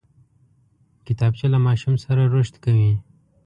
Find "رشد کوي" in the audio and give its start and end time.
2.35-2.91